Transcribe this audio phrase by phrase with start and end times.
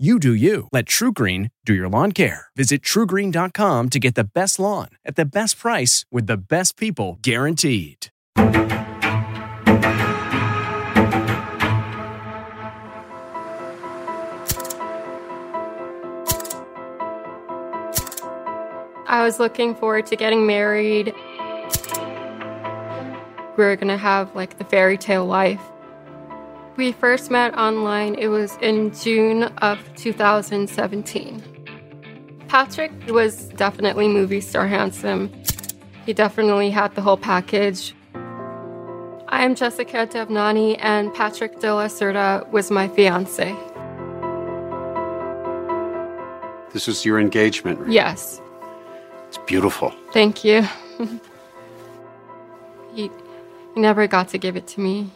[0.00, 0.66] You do you.
[0.72, 2.46] Let TruGreen do your lawn care.
[2.56, 7.18] Visit trugreen.com to get the best lawn at the best price with the best people
[7.20, 8.06] guaranteed.
[19.06, 21.12] I was looking forward to getting married.
[23.58, 25.60] We were going to have like the fairy tale life.
[26.76, 31.42] We first met online, it was in June of 2017.
[32.48, 35.30] Patrick was definitely movie star handsome.
[36.06, 37.94] He definitely had the whole package.
[39.32, 43.54] I am Jessica Devnani, and Patrick De La Cerda was my fiance.
[46.72, 47.92] This was your engagement ring.
[47.92, 48.40] Yes.
[49.28, 49.92] It's beautiful.
[50.12, 50.66] Thank you.
[52.94, 53.10] he,
[53.74, 55.10] he never got to give it to me.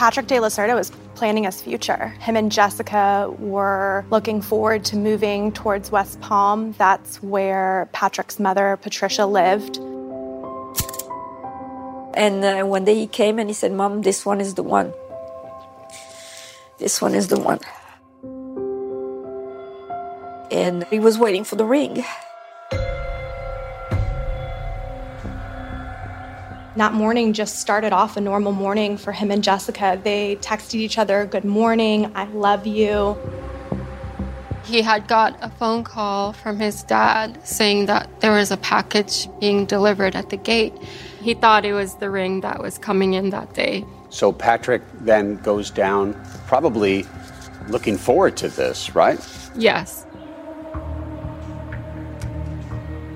[0.00, 2.06] Patrick De La Cerda was planning his future.
[2.20, 6.72] Him and Jessica were looking forward to moving towards West Palm.
[6.78, 9.76] That's where Patrick's mother, Patricia, lived.
[12.16, 14.94] And uh, one day he came and he said, Mom, this one is the one.
[16.78, 17.60] This one is the one.
[20.50, 22.02] And he was waiting for the ring.
[26.80, 30.00] That morning just started off a normal morning for him and Jessica.
[30.02, 33.18] They texted each other, Good morning, I love you.
[34.64, 39.28] He had got a phone call from his dad saying that there was a package
[39.40, 40.72] being delivered at the gate.
[41.20, 43.84] He thought it was the ring that was coming in that day.
[44.08, 47.04] So Patrick then goes down, probably
[47.68, 49.20] looking forward to this, right?
[49.54, 50.06] Yes.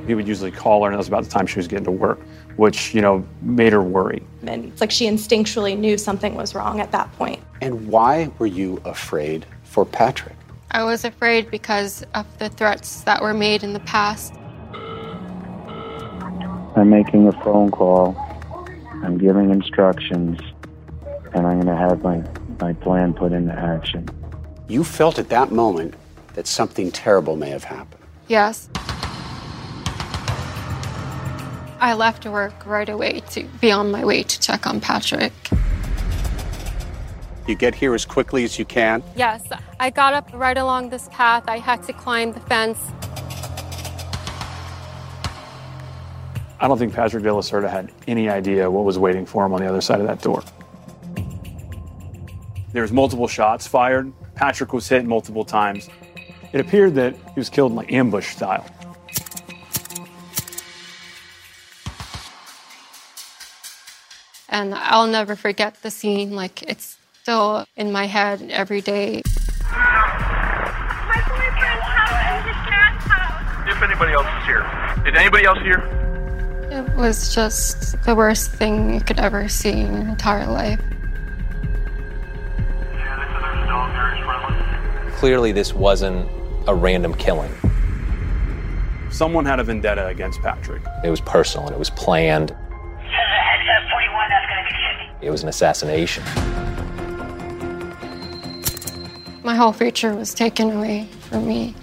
[0.07, 1.91] He would usually call her, and that was about the time she was getting to
[1.91, 2.21] work
[2.57, 4.23] which, you know, made her worry.
[4.47, 7.41] And it's like she instinctually knew something was wrong at that point.
[7.61, 10.37] And why were you afraid for Patrick?
[10.71, 14.35] I was afraid because of the threats that were made in the past.
[16.77, 18.17] I'm making a phone call.
[19.05, 20.41] I'm giving instructions,
[21.33, 22.25] and I'm going to have my,
[22.61, 24.09] my plan put into action.
[24.67, 25.95] You felt at that moment
[26.35, 28.03] that something terrible may have happened.
[28.27, 28.69] Yes.
[31.85, 35.35] I left work right away to be on my way to check on Patrick.
[37.47, 39.03] You get here as quickly as you can?
[39.15, 39.43] Yes.
[39.79, 41.45] I got up right along this path.
[41.47, 42.79] I had to climb the fence.
[46.59, 49.53] I don't think Patrick De La Cerda had any idea what was waiting for him
[49.53, 50.43] on the other side of that door.
[52.73, 54.11] There was multiple shots fired.
[54.35, 55.91] Patrick was hit multiple times.
[56.55, 58.65] It appeared that he was killed in like ambush style.
[64.55, 66.37] And I'll never forget the scene.
[66.37, 69.21] Like, it's still in my head every day.
[69.69, 73.77] My boyfriend's house and his dad's house.
[73.77, 74.65] If anybody else is here.
[75.09, 75.81] Is anybody else here?
[76.71, 80.81] It was just the worst thing you could ever see in your entire life.
[85.17, 86.29] Clearly, this wasn't
[86.69, 87.51] a random killing.
[89.11, 90.83] someone had a vendetta against Patrick.
[91.03, 92.55] It was personal and it was planned.
[95.25, 96.23] It was an assassination.
[99.43, 101.75] My whole future was taken away from me.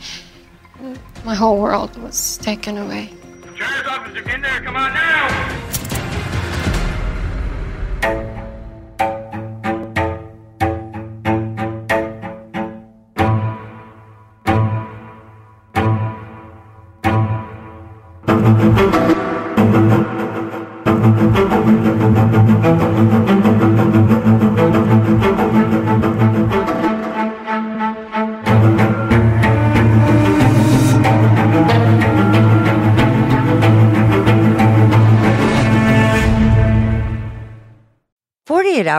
[1.25, 3.09] My whole world was taken away.
[3.55, 5.60] Sheriff's officer, in there, come on now!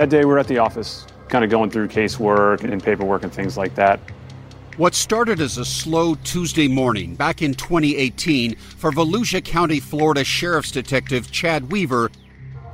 [0.00, 3.58] That day, we're at the office, kind of going through casework and paperwork and things
[3.58, 4.00] like that.
[4.78, 10.70] What started as a slow Tuesday morning back in 2018 for Volusia County, Florida Sheriff's
[10.70, 12.10] Detective Chad Weaver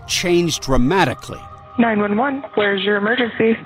[0.06, 1.40] changed dramatically
[1.80, 3.56] 911, where's your emergency?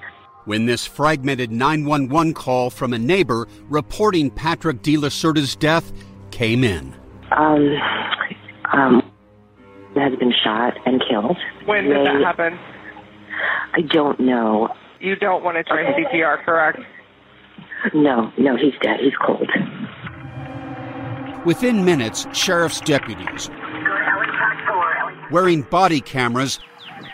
[0.47, 5.93] when this fragmented 911 call from a neighbor reporting Patrick De La Cerda's death
[6.31, 6.95] came in.
[7.31, 7.77] Um,
[8.73, 9.13] um,
[9.97, 11.37] has been shot and killed.
[11.67, 12.59] When did that happen?
[13.73, 14.69] I don't know.
[15.01, 16.81] You don't want to try CPR, correct?
[17.95, 19.01] No, no, he's dead.
[19.01, 19.49] He's cold.
[21.47, 23.49] Within minutes, sheriff's deputies,
[25.31, 26.61] wearing body cameras,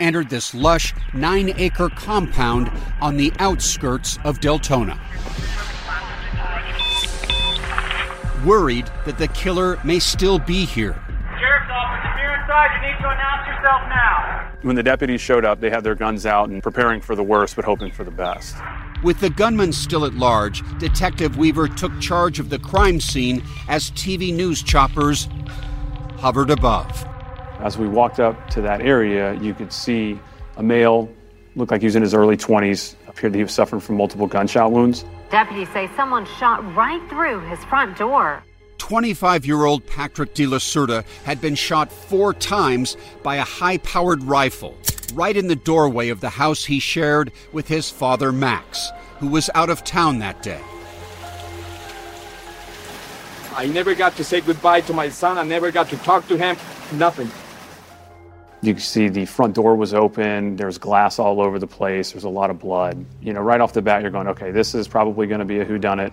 [0.01, 2.69] entered this lush nine acre compound
[3.01, 4.99] on the outskirts of Deltona.
[8.45, 11.01] Worried that the killer may still be here.
[12.57, 14.51] Sheriff's office, if you're inside, you need to announce yourself now.
[14.61, 17.55] When the deputies showed up, they had their guns out and preparing for the worst,
[17.55, 18.55] but hoping for the best.
[19.03, 23.91] With the gunman still at large, Detective Weaver took charge of the crime scene as
[23.91, 25.27] TV news choppers
[26.17, 27.05] hovered above.
[27.59, 30.19] As we walked up to that area, you could see
[30.57, 31.09] a male,
[31.55, 34.27] looked like he was in his early 20s, appeared that he was suffering from multiple
[34.27, 35.05] gunshot wounds.
[35.29, 38.43] Deputies say someone shot right through his front door.
[38.77, 43.77] 25 year old Patrick De La Cerda had been shot four times by a high
[43.79, 44.77] powered rifle
[45.13, 49.49] right in the doorway of the house he shared with his father Max, who was
[49.55, 50.61] out of town that day.
[53.55, 55.37] I never got to say goodbye to my son.
[55.37, 56.55] I never got to talk to him.
[56.93, 57.31] Nothing.
[58.61, 62.23] You could see the front door was open, there's glass all over the place, there's
[62.23, 63.05] a lot of blood.
[63.21, 65.59] You know, right off the bat, you're going, okay, this is probably going to be
[65.59, 66.11] a whodunit.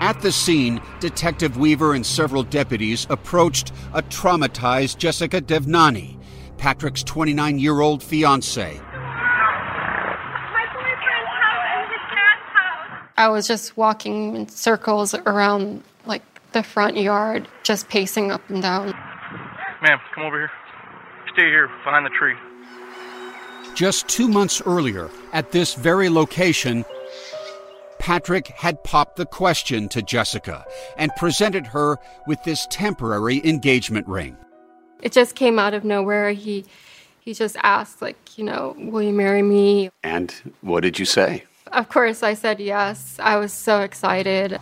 [0.00, 6.16] At the scene, Detective Weaver and several deputies approached a traumatized Jessica Devnani,
[6.56, 8.80] Patrick's 29 year old fiance.
[13.16, 18.62] I was just walking in circles around like the front yard, just pacing up and
[18.62, 18.94] down.
[19.82, 20.50] Ma'am, come over here.
[21.32, 22.34] Stay here behind the tree.
[23.74, 26.84] Just two months earlier, at this very location,
[27.98, 30.64] Patrick had popped the question to Jessica
[30.96, 34.36] and presented her with this temporary engagement ring.
[35.02, 36.32] It just came out of nowhere.
[36.32, 36.64] He
[37.20, 39.90] he just asked like, you know, will you marry me?
[40.02, 41.44] And what did you say?
[41.72, 43.16] Of course I said yes.
[43.22, 44.58] I was so excited.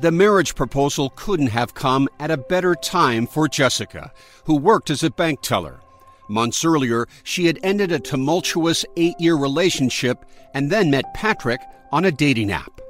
[0.00, 4.12] The marriage proposal couldn't have come at a better time for Jessica,
[4.44, 5.80] who worked as a bank teller.
[6.28, 11.60] Months earlier, she had ended a tumultuous eight year relationship and then met Patrick
[11.92, 12.80] on a dating app.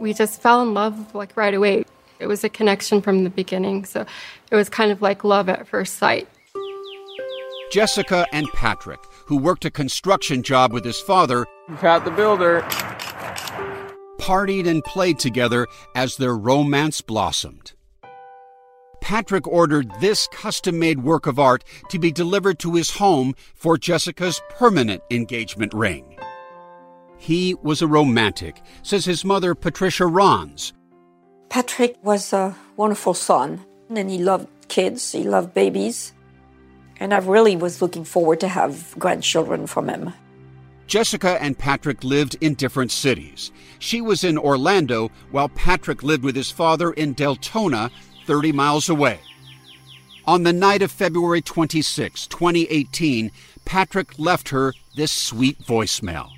[0.00, 1.84] We just fell in love like right away.
[2.18, 4.04] It was a connection from the beginning, so
[4.50, 6.28] it was kind of like love at first sight.
[7.70, 12.62] Jessica and Patrick, who worked a construction job with his father, Pat the Builder,
[14.18, 17.72] partied and played together as their romance blossomed.
[19.08, 23.78] Patrick ordered this custom made work of art to be delivered to his home for
[23.78, 26.18] Jessica's permanent engagement ring.
[27.16, 30.74] He was a romantic, says his mother, Patricia Rons.
[31.48, 36.12] Patrick was a wonderful son, and he loved kids, he loved babies,
[37.00, 40.12] and I really was looking forward to have grandchildren from him.
[40.86, 43.52] Jessica and Patrick lived in different cities.
[43.78, 47.90] She was in Orlando, while Patrick lived with his father in Deltona,
[48.28, 49.18] 30 miles away.
[50.26, 53.30] On the night of February 26, 2018,
[53.64, 56.28] Patrick left her this sweet voicemail.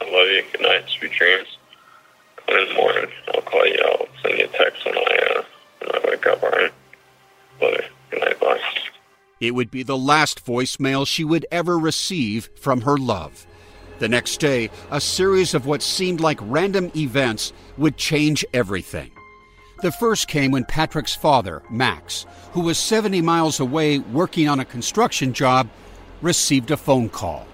[0.00, 0.44] I love you.
[0.52, 0.84] Good night.
[0.86, 1.48] Sweet dreams.
[2.46, 3.10] Call in the morning.
[3.34, 3.76] I'll call you.
[3.84, 5.42] I'll send you a text when I, uh,
[5.80, 6.72] when I wake up, all right?
[7.60, 7.84] Love you.
[8.12, 8.38] Good night.
[8.38, 8.60] Bye.
[9.40, 13.48] It would be the last voicemail she would ever receive from her love.
[13.98, 19.10] The next day, a series of what seemed like random events would change everything.
[19.82, 24.64] The first came when Patrick's father, Max, who was 70 miles away working on a
[24.64, 25.68] construction job,
[26.20, 27.48] received a phone call.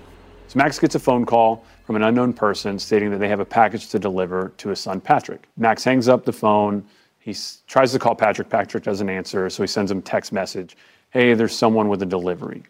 [0.48, 3.46] So Max gets a phone call from an unknown person stating that they have a
[3.46, 5.48] package to deliver to his son Patrick.
[5.56, 6.84] Max hangs up the phone.
[7.18, 7.34] He
[7.66, 8.50] tries to call Patrick.
[8.50, 10.76] Patrick doesn't answer, so he sends him a text message
[11.10, 12.62] Hey, there's someone with a delivery.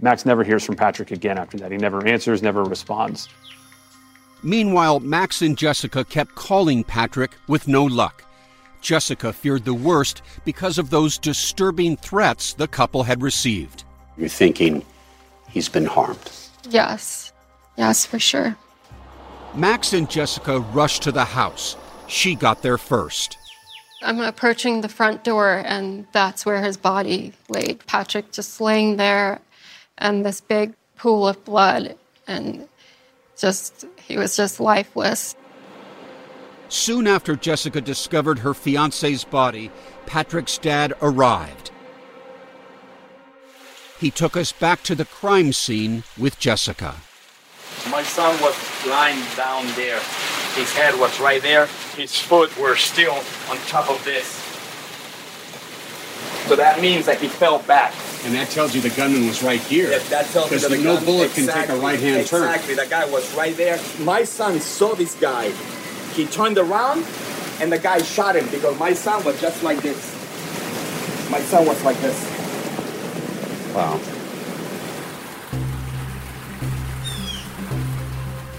[0.00, 1.70] Max never hears from Patrick again after that.
[1.70, 3.28] He never answers, never responds.
[4.42, 8.24] Meanwhile, Max and Jessica kept calling Patrick with no luck.
[8.84, 13.82] Jessica feared the worst because of those disturbing threats the couple had received.
[14.18, 14.84] You're thinking
[15.48, 16.30] he's been harmed.
[16.68, 17.32] Yes.
[17.76, 18.56] Yes, for sure.
[19.54, 21.76] Max and Jessica rushed to the house.
[22.08, 23.38] She got there first.
[24.02, 27.86] I'm approaching the front door, and that's where his body laid.
[27.86, 29.40] Patrick just laying there,
[29.96, 32.68] and this big pool of blood, and
[33.38, 35.34] just, he was just lifeless.
[36.74, 39.70] Soon after Jessica discovered her fiance's body,
[40.06, 41.70] Patrick's dad arrived.
[44.00, 46.96] He took us back to the crime scene with Jessica.
[47.88, 48.56] My son was
[48.88, 50.00] lying down there.
[50.56, 51.66] His head was right there.
[51.96, 54.26] His foot were still on top of this.
[56.48, 57.94] So that means that he fell back.
[58.24, 59.92] And that tells you the gunman was right here.
[59.92, 62.48] Yeah, that tells me that the no gun- bullet can take a right-hand turn.
[62.48, 63.78] Exactly, the guy was right there.
[64.00, 65.52] My son saw this guy.
[66.14, 67.04] He turned around,
[67.60, 70.12] and the guy shot him because my son was just like this.
[71.30, 72.18] My son was like this.
[73.74, 74.00] Wow.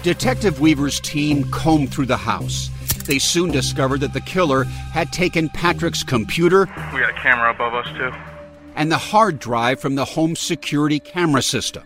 [0.02, 2.70] Detective Weaver's team combed through the house.
[3.06, 7.74] They soon discovered that the killer had taken Patrick's computer We got a camera above
[7.74, 8.12] us, too.
[8.76, 11.84] and the hard drive from the home security camera system.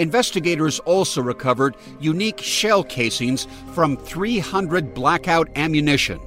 [0.00, 6.18] Investigators also recovered unique shell casings from 300 blackout ammunition,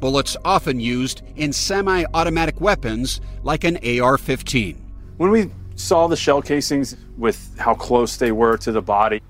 [0.00, 4.74] bullets often used in semi automatic weapons like an AR 15.
[5.18, 9.20] When we saw the shell casings with how close they were to the body,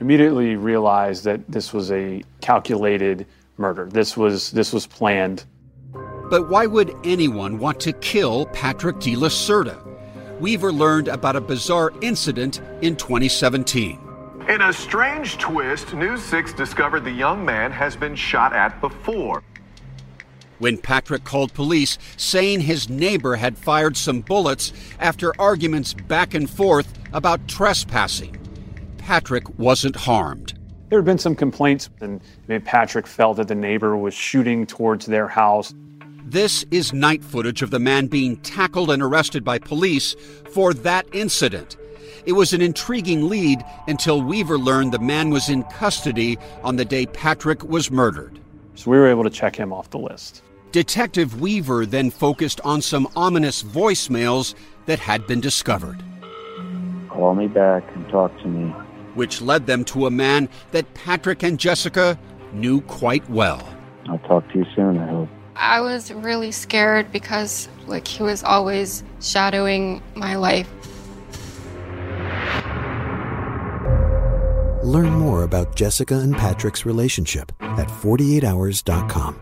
[0.00, 3.24] immediately realized that this was a calculated
[3.56, 3.86] murder.
[3.88, 5.44] This was this was planned.
[6.28, 9.89] But why would anyone want to kill Patrick de la Cerda?
[10.40, 13.98] Weaver learned about a bizarre incident in 2017.
[14.48, 19.42] In a strange twist, News 6 discovered the young man has been shot at before.
[20.58, 26.48] When Patrick called police saying his neighbor had fired some bullets after arguments back and
[26.48, 28.36] forth about trespassing,
[28.96, 30.54] Patrick wasn't harmed.
[30.88, 35.06] There had been some complaints, and maybe Patrick felt that the neighbor was shooting towards
[35.06, 35.72] their house.
[36.30, 40.14] This is night footage of the man being tackled and arrested by police
[40.52, 41.76] for that incident.
[42.24, 46.84] It was an intriguing lead until Weaver learned the man was in custody on the
[46.84, 48.38] day Patrick was murdered.
[48.76, 50.44] So we were able to check him off the list.
[50.70, 54.54] Detective Weaver then focused on some ominous voicemails
[54.86, 56.00] that had been discovered.
[57.08, 58.70] Call me back and talk to me.
[59.14, 62.16] Which led them to a man that Patrick and Jessica
[62.52, 63.68] knew quite well.
[64.08, 65.28] I'll talk to you soon, I hope.
[65.60, 70.68] I was really scared because like he was always shadowing my life.
[74.82, 79.38] Learn more about Jessica and Patrick's relationship at 48hours.com.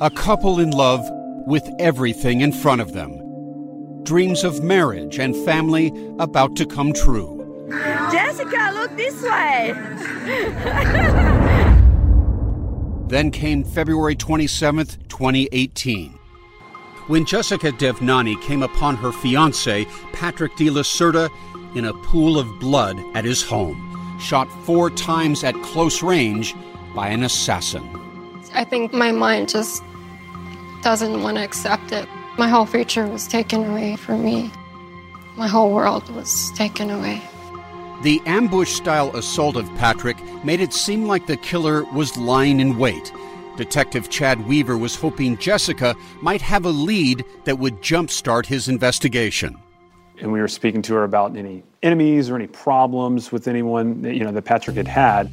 [0.00, 1.06] A couple in love
[1.46, 3.12] with everything in front of them.
[4.02, 7.41] Dreams of marriage and family about to come true.
[8.12, 9.72] Jessica, look this way.
[13.08, 16.18] Then came February 27th, 2018.
[17.08, 21.30] When Jessica Devnani came upon her fiance, Patrick De La Cerda,
[21.74, 26.54] in a pool of blood at his home, shot four times at close range
[26.94, 27.82] by an assassin.
[28.52, 29.82] I think my mind just
[30.82, 32.06] doesn't want to accept it.
[32.36, 34.50] My whole future was taken away from me.
[35.36, 37.22] My whole world was taken away.
[38.02, 42.76] The ambush style assault of Patrick made it seem like the killer was lying in
[42.76, 43.12] wait.
[43.56, 49.56] Detective Chad Weaver was hoping Jessica might have a lead that would jumpstart his investigation.
[50.20, 54.14] And we were speaking to her about any enemies or any problems with anyone that,
[54.14, 55.30] you know that Patrick had had.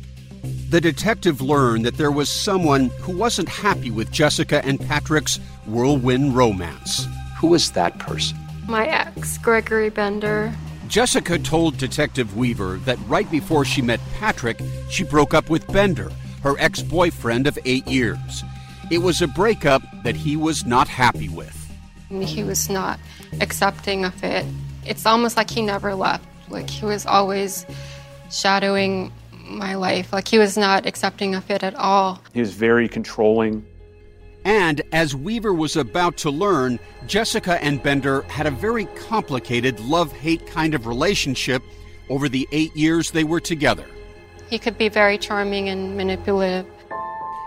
[0.70, 6.36] The detective learned that there was someone who wasn't happy with Jessica and Patrick's whirlwind
[6.36, 7.08] romance.
[7.40, 8.38] Who was that person?
[8.68, 10.54] My ex, Gregory Bender.
[10.90, 16.12] Jessica told Detective Weaver that right before she met Patrick, she broke up with Bender,
[16.42, 18.44] her ex boyfriend of eight years.
[18.90, 21.56] It was a breakup that he was not happy with.
[22.10, 23.00] He was not
[23.40, 24.44] accepting of it.
[24.84, 26.26] It's almost like he never left.
[26.50, 27.68] Like he was always
[28.32, 29.12] shadowing
[29.44, 30.12] my life.
[30.12, 32.20] Like he was not accepting of it at all.
[32.34, 33.64] He was very controlling.
[34.46, 40.12] And as Weaver was about to learn, Jessica and Bender had a very complicated love
[40.14, 41.62] hate kind of relationship
[42.10, 43.86] over the eight years they were together.
[44.50, 46.66] He could be very charming and manipulative.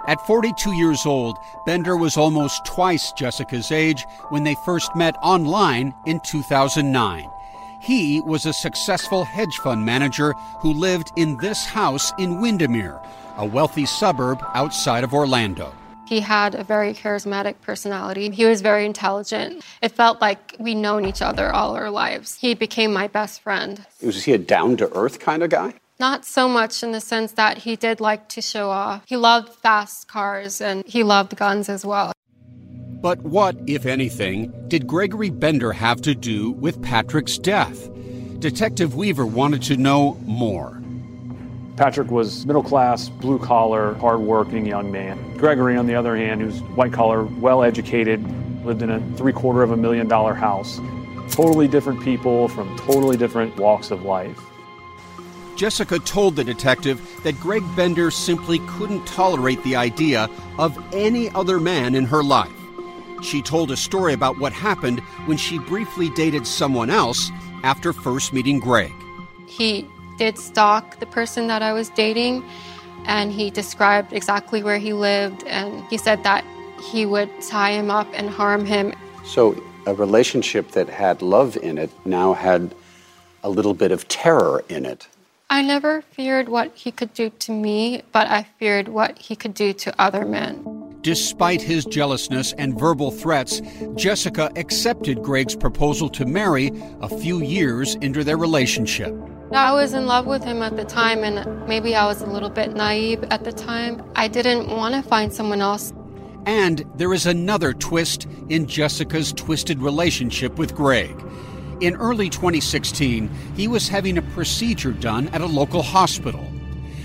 [0.06, 5.94] At 42 years old, Bender was almost twice Jessica's age when they first met online
[6.06, 7.30] in 2009.
[7.80, 13.00] He was a successful hedge fund manager who lived in this house in Windermere,
[13.36, 15.72] a wealthy suburb outside of Orlando.
[16.12, 18.28] He had a very charismatic personality.
[18.28, 19.64] He was very intelligent.
[19.80, 22.36] It felt like we'd known each other all our lives.
[22.36, 23.86] He became my best friend.
[24.02, 25.72] Was he a down to earth kind of guy?
[25.98, 29.04] Not so much in the sense that he did like to show off.
[29.06, 32.12] He loved fast cars and he loved guns as well.
[33.00, 37.88] But what, if anything, did Gregory Bender have to do with Patrick's death?
[38.38, 40.81] Detective Weaver wanted to know more.
[41.76, 45.36] Patrick was middle class, blue collar, hardworking young man.
[45.38, 48.22] Gregory, on the other hand, who's white collar, well educated,
[48.64, 50.80] lived in a three quarter of a million dollar house.
[51.30, 54.38] Totally different people from totally different walks of life.
[55.56, 61.58] Jessica told the detective that Greg Bender simply couldn't tolerate the idea of any other
[61.58, 62.52] man in her life.
[63.22, 67.30] She told a story about what happened when she briefly dated someone else
[67.62, 68.92] after first meeting Greg.
[69.46, 69.86] He
[70.18, 72.44] did stalk the person that I was dating,
[73.06, 76.44] and he described exactly where he lived, and he said that
[76.90, 78.92] he would tie him up and harm him.
[79.24, 82.74] So, a relationship that had love in it now had
[83.42, 85.08] a little bit of terror in it.
[85.50, 89.54] I never feared what he could do to me, but I feared what he could
[89.54, 90.64] do to other men.
[91.02, 93.60] Despite his jealousness and verbal threats,
[93.96, 96.70] Jessica accepted Greg's proposal to marry
[97.00, 99.12] a few years into their relationship.
[99.54, 102.48] I was in love with him at the time, and maybe I was a little
[102.48, 104.02] bit naive at the time.
[104.16, 105.92] I didn't want to find someone else.
[106.46, 111.22] And there is another twist in Jessica's twisted relationship with Greg.
[111.80, 116.50] In early 2016, he was having a procedure done at a local hospital.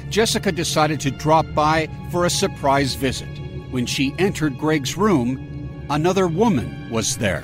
[0.10, 3.28] Jessica decided to drop by for a surprise visit.
[3.72, 7.44] When she entered Greg's room, another woman was there.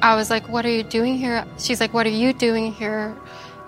[0.00, 1.44] I was like, What are you doing here?
[1.58, 3.14] She's like, What are you doing here?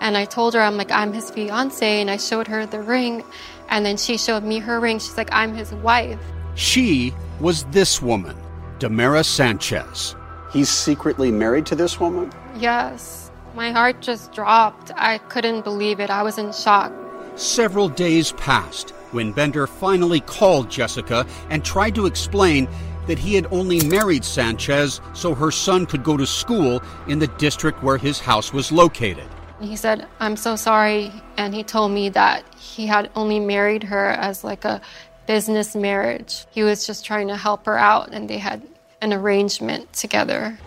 [0.00, 2.00] And I told her, I'm like, I'm his fiance.
[2.00, 3.22] And I showed her the ring.
[3.68, 4.98] And then she showed me her ring.
[4.98, 6.18] She's like, I'm his wife.
[6.54, 8.36] She was this woman,
[8.78, 10.16] Damara Sanchez.
[10.52, 12.32] He's secretly married to this woman?
[12.56, 13.30] Yes.
[13.54, 14.90] My heart just dropped.
[14.96, 16.10] I couldn't believe it.
[16.10, 16.92] I was in shock.
[17.36, 22.68] Several days passed, when Bender finally called Jessica and tried to explain
[23.06, 27.26] that he had only married Sanchez so her son could go to school in the
[27.26, 29.28] district where his house was located.
[29.60, 31.12] He said, I'm so sorry.
[31.36, 34.80] And he told me that he had only married her as like a
[35.26, 36.46] business marriage.
[36.50, 38.62] He was just trying to help her out, and they had
[39.00, 40.58] an arrangement together.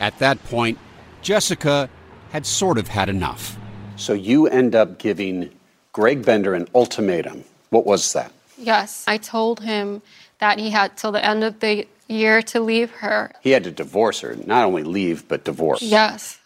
[0.00, 0.78] At that point,
[1.22, 1.88] Jessica
[2.30, 3.56] had sort of had enough.
[3.96, 5.50] So you end up giving
[5.92, 7.44] Greg Bender an ultimatum.
[7.70, 8.30] What was that?
[8.58, 10.02] Yes, I told him
[10.38, 13.32] that he had till the end of the year to leave her.
[13.40, 15.82] He had to divorce her, not only leave, but divorce.
[15.82, 16.38] Yes.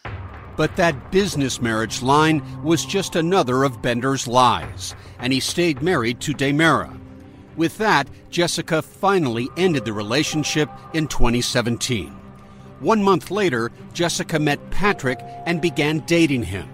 [0.61, 6.21] But that business marriage line was just another of Bender's lies, and he stayed married
[6.21, 7.01] to Demera.
[7.57, 12.09] With that, Jessica finally ended the relationship in 2017.
[12.81, 16.69] One month later, Jessica met Patrick and began dating him.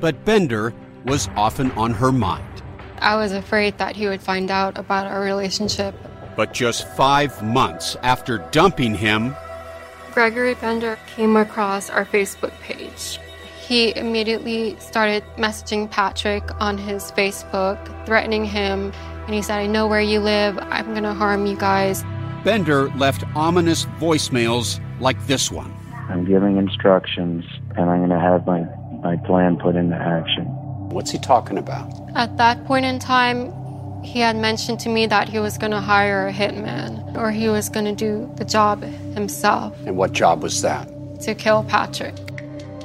[0.00, 0.72] But Bender
[1.04, 2.62] was often on her mind.
[3.00, 5.96] I was afraid that he would find out about our relationship.
[6.36, 9.34] But just five months after dumping him,
[10.12, 13.18] Gregory Bender came across our Facebook page.
[13.66, 18.92] He immediately started messaging Patrick on his Facebook, threatening him,
[19.24, 22.04] and he said, I know where you live, I'm gonna harm you guys.
[22.44, 25.74] Bender left ominous voicemails like this one.
[26.10, 27.44] I'm giving instructions,
[27.76, 28.60] and I'm going to have my,
[29.02, 30.44] my plan put into action.
[30.90, 31.90] What's he talking about?
[32.14, 33.50] At that point in time,
[34.02, 37.48] he had mentioned to me that he was going to hire a hitman or he
[37.48, 40.86] was going to do the job himself And what job was that?
[41.22, 42.14] to kill Patrick.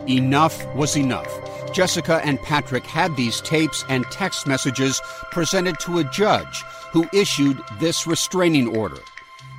[0.07, 1.29] Enough was enough.
[1.73, 7.61] Jessica and Patrick had these tapes and text messages presented to a judge who issued
[7.79, 8.99] this restraining order.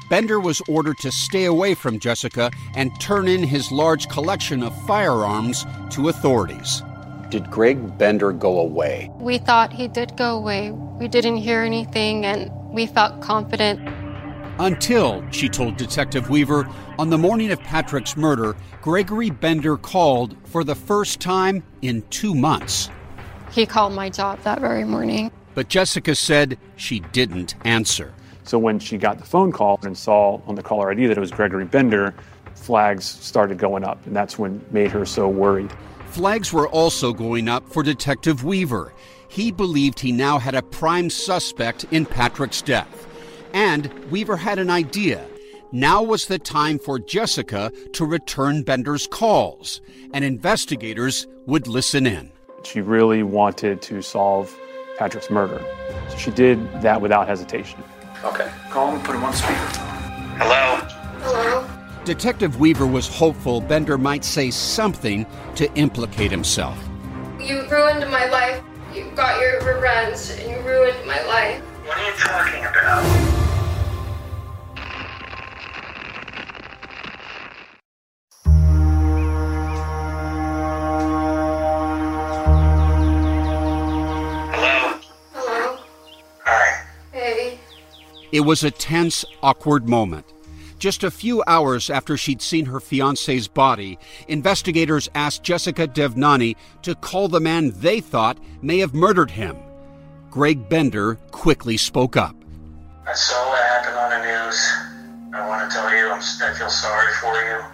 [0.08, 4.86] Bender was ordered to stay away from Jessica and turn in his large collection of
[4.86, 6.82] firearms to authorities.
[7.28, 9.08] Did Greg Bender go away?
[9.14, 10.72] We thought he did go away.
[10.72, 13.80] We didn't hear anything and we felt confident.
[14.60, 16.68] Until, she told Detective Weaver,
[16.98, 22.34] on the morning of Patrick's murder, Gregory Bender called for the first time in two
[22.34, 22.90] months.
[23.52, 25.30] He called my job that very morning.
[25.54, 28.12] But Jessica said she didn't answer.
[28.44, 31.20] So when she got the phone call and saw on the caller ID that it
[31.20, 32.14] was Gregory Bender,
[32.54, 35.72] flags started going up, and that's when made her so worried.
[36.08, 38.92] Flags were also going up for Detective Weaver.
[39.26, 43.06] He believed he now had a prime suspect in Patrick's death.
[43.52, 45.26] And Weaver had an idea.
[45.72, 49.80] Now was the time for Jessica to return Bender's calls,
[50.12, 52.32] and investigators would listen in.
[52.64, 54.56] She really wanted to solve
[54.98, 55.64] Patrick's murder.
[56.08, 57.82] So she did that without hesitation.
[58.24, 59.54] Okay, call him, and put him on speaker.
[60.38, 60.76] Hello?
[61.22, 61.66] Hello?
[62.04, 66.76] Detective Weaver was hopeful Bender might say something to implicate himself.
[67.38, 68.62] You ruined my life.
[68.94, 71.62] You got your revenge and you ruined my life.
[71.90, 73.02] What are you talking about?
[84.52, 85.00] Hello?
[85.32, 85.78] Hello?
[86.44, 86.86] Hi.
[87.10, 87.58] Hey.
[88.30, 90.26] It was a tense, awkward moment.
[90.78, 93.98] Just a few hours after she'd seen her fiance's body,
[94.28, 99.56] investigators asked Jessica Devnani to call the man they thought may have murdered him.
[100.30, 102.36] Greg Bender quickly spoke up.
[103.06, 104.72] I saw what happened on the news.
[105.34, 107.64] I want to tell you I'm, I feel sorry for you.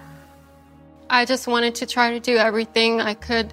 [1.10, 3.52] I just wanted to try to do everything I could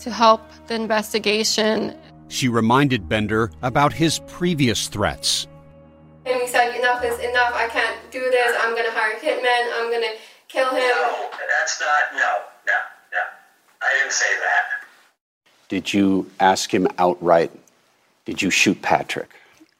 [0.00, 1.96] to help the investigation.
[2.28, 5.46] She reminded Bender about his previous threats.
[6.26, 7.52] And we said, enough is enough.
[7.54, 8.56] I can't do this.
[8.62, 9.70] I'm going to hire a hitman.
[9.78, 10.16] I'm going to
[10.48, 10.80] kill him.
[10.80, 12.78] No, that's not, no, no,
[13.12, 13.18] no.
[13.82, 14.64] I didn't say that.
[15.68, 17.52] Did you ask him outright?
[18.24, 19.28] Did you shoot Patrick?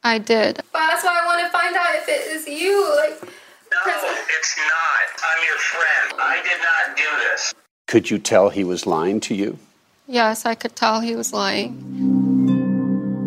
[0.03, 0.57] I did.
[0.71, 2.95] But that's why I want to find out if it is you.
[2.95, 5.23] Like, No, it's not.
[5.23, 6.21] I'm your friend.
[6.21, 7.53] I did not do this.
[7.87, 9.57] Could you tell he was lying to you?
[10.07, 11.73] yes, I could tell he was lying.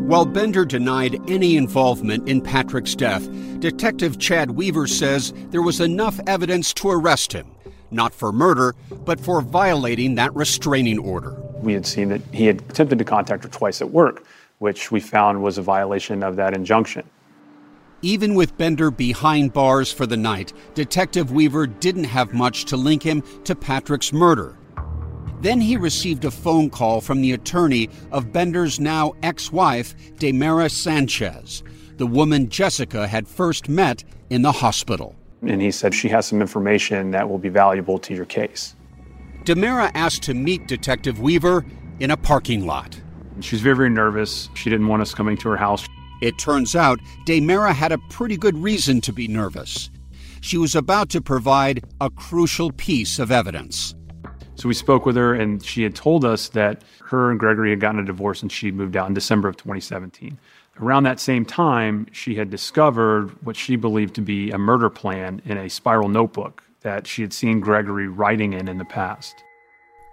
[0.06, 3.28] While Bender denied any involvement in Patrick's death,
[3.58, 7.48] Detective Chad Weaver says there was enough evidence to arrest him,
[7.90, 11.32] not for murder, but for violating that restraining order.
[11.60, 14.22] We had seen that he had attempted to contact her twice at work,
[14.58, 17.08] which we found was a violation of that injunction.
[18.02, 23.02] Even with Bender behind bars for the night, Detective Weaver didn't have much to link
[23.02, 24.56] him to Patrick's murder.
[25.40, 30.70] Then he received a phone call from the attorney of Bender's now ex wife, Demera
[30.70, 31.62] Sanchez,
[31.96, 35.14] the woman Jessica had first met in the hospital.
[35.42, 38.74] And he said, She has some information that will be valuable to your case.
[39.44, 41.64] Demera asked to meet Detective Weaver
[42.00, 43.00] in a parking lot.
[43.40, 44.48] She was very, very nervous.
[44.54, 45.86] She didn't want us coming to her house.
[46.20, 49.90] It turns out Daymara had a pretty good reason to be nervous.
[50.40, 53.94] She was about to provide a crucial piece of evidence.
[54.56, 57.80] So we spoke with her, and she had told us that her and Gregory had
[57.80, 60.38] gotten a divorce and she moved out in December of 2017.
[60.80, 65.42] Around that same time, she had discovered what she believed to be a murder plan
[65.44, 69.42] in a spiral notebook that she had seen Gregory writing in in the past.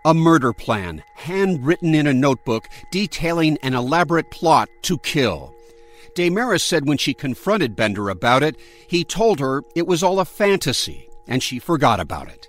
[0.06, 5.56] A murder plan, handwritten in a notebook detailing an elaborate plot to kill.
[6.14, 8.56] Damaris said when she confronted Bender about it,
[8.88, 12.48] he told her it was all a fantasy and she forgot about it.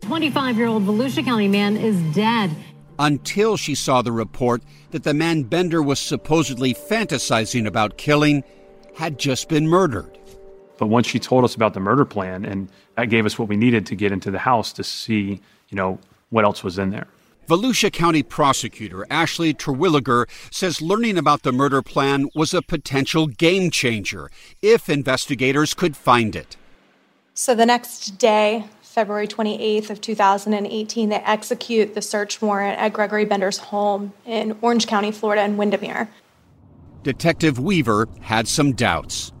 [0.00, 2.50] 25 year old Volusia County man is dead.
[2.98, 4.62] Until she saw the report
[4.92, 8.42] that the man Bender was supposedly fantasizing about killing
[8.96, 10.16] had just been murdered.
[10.78, 13.56] But once she told us about the murder plan, and that gave us what we
[13.58, 15.98] needed to get into the house to see, you know,
[16.34, 17.06] what else was in there.
[17.48, 23.70] Volusia County prosecutor Ashley Terwilliger says learning about the murder plan was a potential game
[23.70, 26.56] changer if investigators could find it.
[27.34, 33.24] So the next day, February 28th of 2018, they execute the search warrant at Gregory
[33.24, 36.08] Bender's home in Orange County, Florida, in Windermere.
[37.02, 39.32] Detective Weaver had some doubts.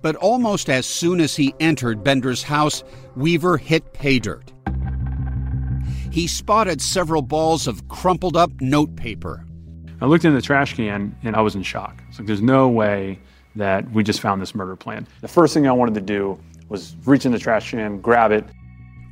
[0.00, 2.82] But almost as soon as he entered Bender's house,
[3.16, 4.53] Weaver hit pay dirt.
[6.14, 9.44] He spotted several balls of crumpled up notepaper.
[10.00, 12.00] I looked in the trash can and I was in shock.
[12.08, 13.18] It's like, there's no way
[13.56, 15.08] that we just found this murder plan.
[15.22, 18.44] The first thing I wanted to do was reach in the trash can, grab it.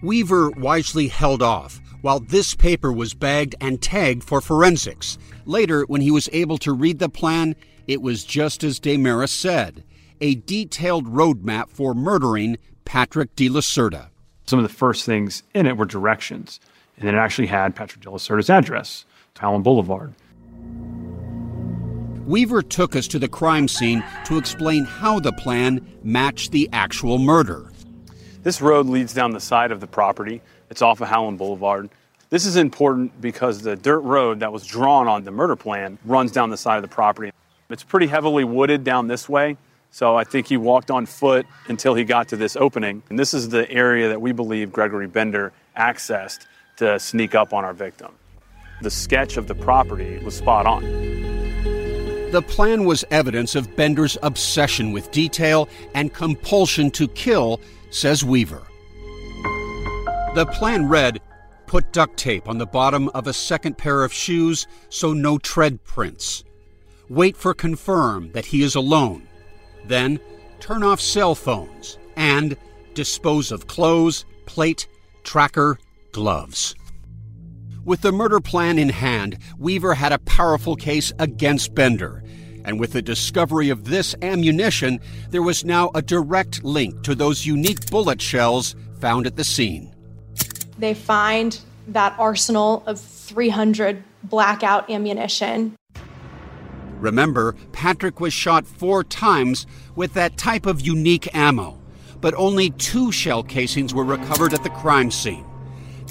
[0.05, 5.19] Weaver wisely held off while this paper was bagged and tagged for forensics.
[5.45, 7.57] Later, when he was able to read the plan,
[7.89, 9.83] it was just as Damaris said
[10.21, 14.11] a detailed roadmap for murdering Patrick de la Cerda.
[14.47, 16.61] Some of the first things in it were directions,
[16.97, 19.05] and then it actually had Patrick de la Cerda's address,
[19.39, 20.15] Howland Boulevard.
[22.27, 27.19] Weaver took us to the crime scene to explain how the plan matched the actual
[27.19, 27.73] murder.
[28.45, 30.41] This road leads down the side of the property.
[30.71, 31.91] It's off of Howland Boulevard.
[32.31, 36.31] This is important because the dirt road that was drawn on the murder plan runs
[36.31, 37.33] down the side of the property.
[37.69, 39.57] It's pretty heavily wooded down this way,
[39.91, 43.03] so I think he walked on foot until he got to this opening.
[43.11, 47.65] And this is the area that we believe Gregory Bender accessed to sneak up on
[47.65, 48.13] our victim.
[48.83, 50.83] The sketch of the property was spot on.
[52.33, 58.63] The plan was evidence of Bender's obsession with detail and compulsion to kill, says Weaver.
[60.35, 61.21] The plan read
[61.73, 65.83] Put duct tape on the bottom of a second pair of shoes so no tread
[65.85, 66.45] prints.
[67.09, 69.27] Wait for confirm that he is alone.
[69.87, 70.21] Then
[70.61, 72.59] turn off cell phones and
[72.93, 74.87] dispose of clothes, plate,
[75.25, 75.79] tracker,
[76.13, 76.75] gloves.
[77.85, 82.23] With the murder plan in hand, Weaver had a powerful case against Bender.
[82.65, 87.45] And with the discovery of this ammunition, there was now a direct link to those
[87.45, 89.93] unique bullet shells found at the scene.
[90.79, 95.75] They find that arsenal of 300 blackout ammunition.
[97.01, 101.81] Remember, Patrick was shot four times with that type of unique ammo,
[102.21, 105.45] but only two shell casings were recovered at the crime scene.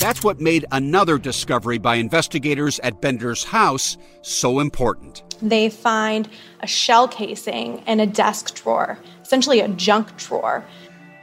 [0.02, 5.22] That's what made another discovery by investigators at Bender's house so important.
[5.44, 6.28] They find
[6.62, 10.66] a shell casing in a desk drawer, essentially a junk drawer.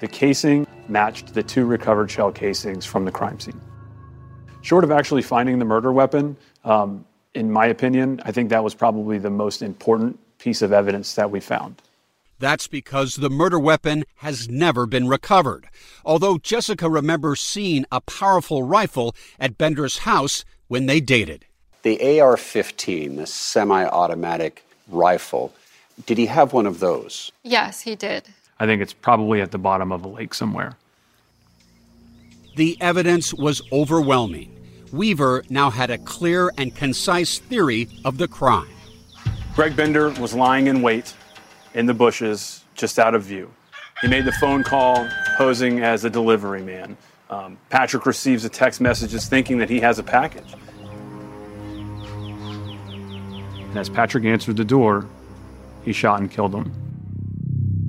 [0.00, 3.60] The casing matched the two recovered shell casings from the crime scene.
[4.62, 8.76] Short of actually finding the murder weapon, um, in my opinion, I think that was
[8.76, 11.82] probably the most important piece of evidence that we found.
[12.38, 15.68] That's because the murder weapon has never been recovered.
[16.04, 21.44] Although Jessica remembers seeing a powerful rifle at Bender's house when they dated.
[21.82, 25.52] The AR 15, the semi automatic rifle,
[26.06, 27.32] did he have one of those?
[27.42, 28.28] Yes, he did.
[28.60, 30.76] I think it's probably at the bottom of a lake somewhere.
[32.56, 34.54] The evidence was overwhelming.
[34.92, 38.68] Weaver now had a clear and concise theory of the crime.
[39.54, 41.14] Greg Bender was lying in wait
[41.78, 43.48] in the bushes, just out of view.
[44.02, 46.96] He made the phone call posing as a delivery man.
[47.30, 50.54] Um, Patrick receives a text messages thinking that he has a package.
[53.60, 55.06] And as Patrick answered the door,
[55.84, 56.72] he shot and killed him.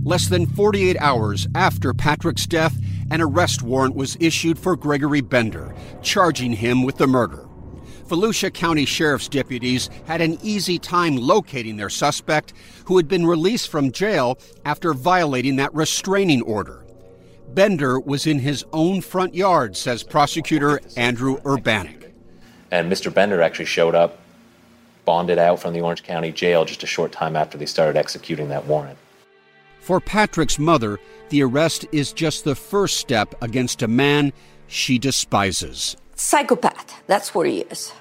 [0.03, 2.77] Less than 48 hours after Patrick's death,
[3.09, 5.73] an arrest warrant was issued for Gregory Bender,
[6.03, 7.48] charging him with the murder.
[8.09, 12.53] Volusia County Sheriff's deputies had an easy time locating their suspect,
[12.85, 16.83] who had been released from jail after violating that restraining order.
[17.53, 22.11] Bender was in his own front yard, says prosecutor Andrew Urbanik.
[22.71, 23.13] And Mr.
[23.13, 24.17] Bender actually showed up
[25.05, 28.49] bonded out from the Orange County Jail just a short time after they started executing
[28.49, 28.97] that warrant.
[29.79, 34.33] For Patrick's mother, the arrest is just the first step against a man
[34.67, 35.95] she despises.
[36.19, 37.01] Psychopath.
[37.07, 37.93] That's what he is.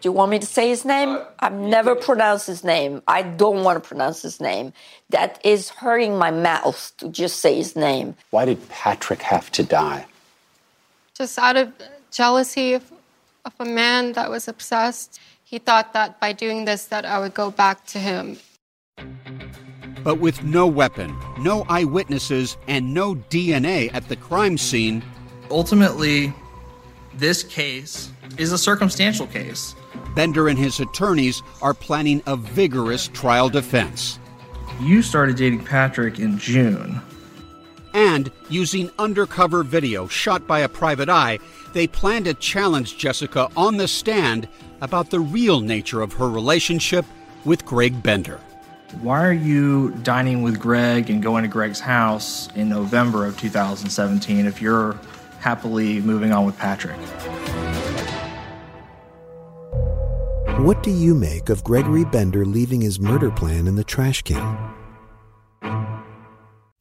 [0.00, 1.08] Do you want me to say his name?
[1.08, 3.00] Uh, I've never pronounced his name.
[3.08, 4.72] I don't want to pronounce his name.
[5.10, 8.16] That is hurting my mouth to just say his name.
[8.30, 10.04] Why did Patrick have to die?
[11.14, 11.72] Just out of
[12.10, 12.92] jealousy of,
[13.46, 15.18] of a man that was obsessed.
[15.44, 18.38] He thought that by doing this that I would go back to him.
[20.04, 25.02] But with no weapon, no eyewitnesses, and no DNA at the crime scene,
[25.52, 26.32] Ultimately,
[27.14, 29.74] this case is a circumstantial case.
[30.14, 34.18] Bender and his attorneys are planning a vigorous trial defense.
[34.80, 37.00] You started dating Patrick in June.
[37.94, 41.38] And using undercover video shot by a private eye,
[41.74, 44.48] they plan to challenge Jessica on the stand
[44.80, 47.04] about the real nature of her relationship
[47.44, 48.40] with Greg Bender.
[49.00, 54.46] Why are you dining with Greg and going to Greg's house in November of 2017
[54.46, 54.98] if you're
[55.42, 56.96] happily moving on with Patrick?
[60.60, 64.56] What do you make of Gregory Bender leaving his murder plan in the trash can?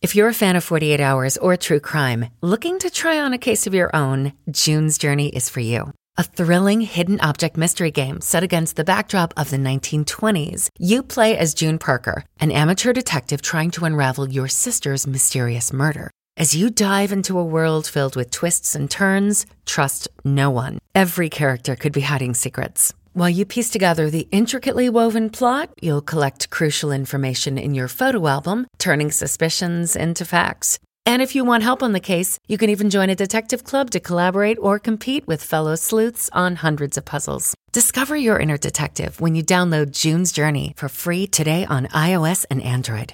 [0.02, 3.38] If you're a fan of 48 Hours or true crime, looking to try on a
[3.38, 5.94] case of your own, June's Journey is for you.
[6.18, 10.70] A thrilling hidden object mystery game set against the backdrop of the 1920s.
[10.78, 16.12] You play as June Parker, an amateur detective trying to unravel your sister's mysterious murder.
[16.42, 20.80] As you dive into a world filled with twists and turns, trust no one.
[20.96, 22.96] Every character could be hiding secrets.
[23.14, 28.26] While you piece together the intricately woven plot, you'll collect crucial information in your photo
[28.26, 30.80] album, turning suspicions into facts.
[31.06, 33.92] And if you want help on the case, you can even join a detective club
[33.92, 37.54] to collaborate or compete with fellow sleuths on hundreds of puzzles.
[37.72, 42.64] Discover your inner detective when you download June's Journey for free today on iOS and
[42.64, 43.14] Android.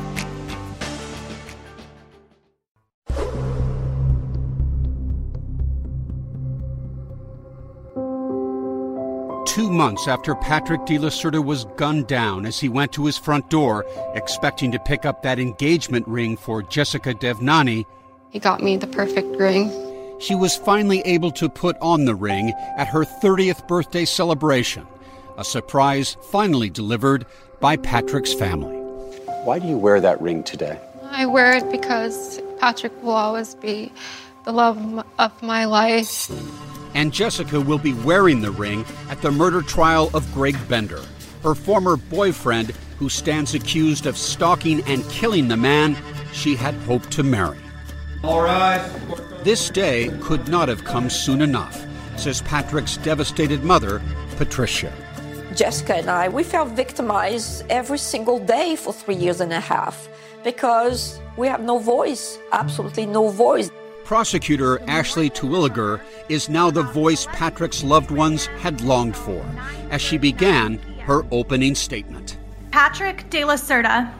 [9.81, 13.49] Months after Patrick de la Cerda was gunned down as he went to his front
[13.49, 17.83] door, expecting to pick up that engagement ring for Jessica Devnani,
[18.29, 19.71] He got me the perfect ring.
[20.19, 24.85] she was finally able to put on the ring at her 30th birthday celebration,
[25.39, 27.25] a surprise finally delivered
[27.59, 28.75] by Patrick's family.
[29.45, 30.79] Why do you wear that ring today?
[31.09, 33.91] I wear it because Patrick will always be
[34.45, 34.77] the love
[35.17, 36.29] of my life.
[36.93, 41.01] And Jessica will be wearing the ring at the murder trial of Greg Bender,
[41.43, 45.97] her former boyfriend who stands accused of stalking and killing the man
[46.33, 47.57] she had hoped to marry.
[48.23, 48.81] All right.
[49.43, 54.01] This day could not have come soon enough, says Patrick's devastated mother,
[54.37, 54.93] Patricia.
[55.55, 60.07] Jessica and I, we felt victimized every single day for three years and a half
[60.43, 63.69] because we have no voice, absolutely no voice.
[64.11, 69.41] Prosecutor Ashley Terwilliger is now the voice Patrick's loved ones had longed for
[69.89, 72.37] as she began her opening statement.
[72.71, 74.13] Patrick de la Cerda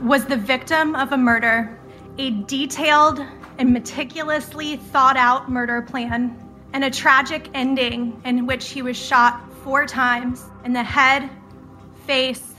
[0.00, 1.78] was the victim of a murder,
[2.16, 3.22] a detailed
[3.58, 6.34] and meticulously thought out murder plan,
[6.72, 11.28] and a tragic ending in which he was shot four times in the head,
[12.06, 12.54] face,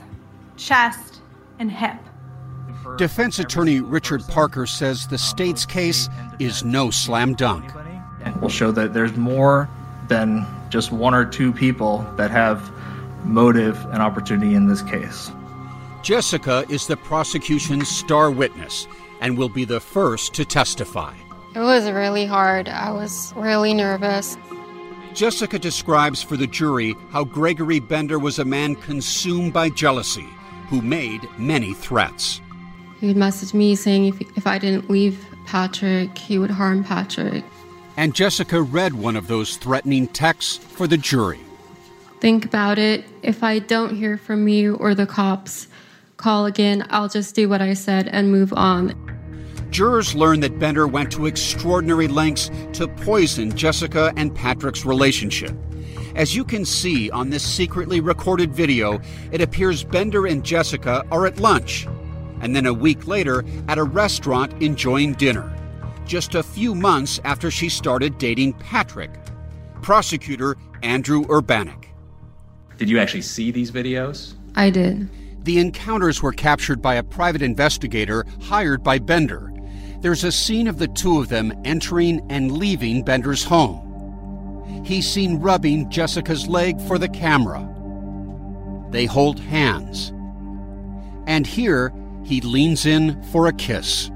[0.56, 1.22] chest,
[1.58, 1.98] and hip.
[2.96, 6.08] Defense attorney Richard Parker says the state's case
[6.38, 7.70] is no slam dunk.
[8.22, 9.68] And will show that there's more
[10.08, 12.70] than just one or two people that have
[13.24, 15.30] motive and opportunity in this case.
[16.02, 18.86] Jessica is the prosecution's star witness
[19.20, 21.14] and will be the first to testify.
[21.54, 22.68] It was really hard.
[22.68, 24.36] I was really nervous.
[25.14, 30.28] Jessica describes for the jury how Gregory Bender was a man consumed by jealousy
[30.68, 32.40] who made many threats.
[33.02, 37.42] He would message me saying if, if I didn't leave Patrick, he would harm Patrick.
[37.96, 41.40] And Jessica read one of those threatening texts for the jury.
[42.20, 43.04] Think about it.
[43.24, 45.66] If I don't hear from you or the cops,
[46.16, 46.86] call again.
[46.90, 48.94] I'll just do what I said and move on.
[49.70, 55.56] Jurors learned that Bender went to extraordinary lengths to poison Jessica and Patrick's relationship.
[56.14, 59.00] As you can see on this secretly recorded video,
[59.32, 61.88] it appears Bender and Jessica are at lunch,
[62.42, 65.50] and then a week later at a restaurant enjoying dinner,
[66.04, 69.10] just a few months after she started dating Patrick.
[69.80, 71.86] Prosecutor Andrew Urbanik.
[72.76, 74.34] Did you actually see these videos?
[74.54, 75.08] I did.
[75.44, 79.52] The encounters were captured by a private investigator hired by Bender.
[80.00, 84.82] There's a scene of the two of them entering and leaving Bender's home.
[84.84, 87.68] He's seen rubbing Jessica's leg for the camera.
[88.90, 90.12] They hold hands.
[91.26, 91.92] And here,
[92.24, 94.10] he leans in for a kiss.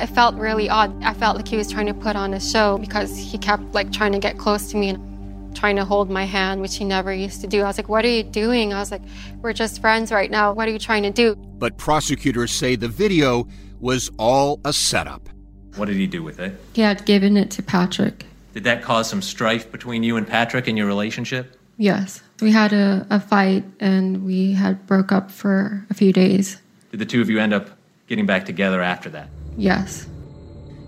[0.00, 1.02] It felt really odd.
[1.04, 3.92] I felt like he was trying to put on a show because he kept like
[3.92, 7.14] trying to get close to me and trying to hold my hand, which he never
[7.14, 7.62] used to do.
[7.62, 9.02] I was like, "What are you doing?" I was like,
[9.40, 10.52] "We're just friends right now.
[10.52, 13.46] What are you trying to do?" But prosecutors say the video
[13.78, 15.28] was all a setup.
[15.76, 16.60] What did he do with it?
[16.72, 18.26] He had given it to Patrick.
[18.52, 21.56] Did that cause some strife between you and Patrick in your relationship?
[21.76, 22.22] Yes.
[22.40, 26.58] We had a, a fight and we had broke up for a few days.
[26.94, 27.70] Did the two of you end up
[28.06, 29.28] getting back together after that?
[29.56, 30.06] Yes.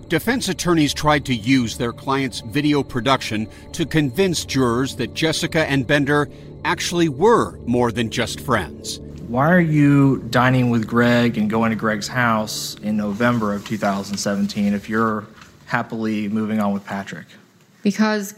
[0.07, 5.85] Defense attorneys tried to use their client's video production to convince jurors that Jessica and
[5.85, 6.29] Bender
[6.63, 8.99] actually were more than just friends.
[9.27, 14.73] Why are you dining with Greg and going to Greg's house in November of 2017
[14.73, 15.25] if you're
[15.65, 17.27] happily moving on with Patrick?
[17.83, 18.33] Because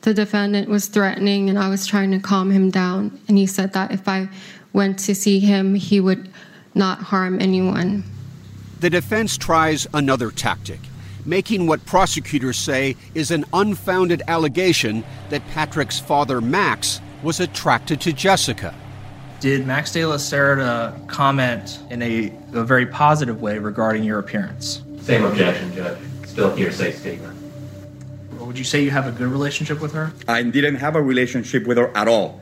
[0.00, 3.20] the defendant was threatening and I was trying to calm him down.
[3.28, 4.28] And he said that if I
[4.72, 6.28] went to see him, he would
[6.74, 8.04] not harm anyone.
[8.80, 10.80] The defense tries another tactic,
[11.24, 18.12] making what prosecutors say is an unfounded allegation that Patrick's father, Max, was attracted to
[18.12, 18.74] Jessica.
[19.40, 24.82] Did Max de la Cerda comment in a, a very positive way regarding your appearance?
[25.00, 25.98] Same objection, Judge.
[26.24, 27.33] Still hearsay statement.
[28.46, 30.12] Would you say you have a good relationship with her?
[30.28, 32.40] I didn't have a relationship with her at all.